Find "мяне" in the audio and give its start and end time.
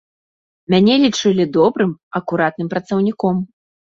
0.73-0.95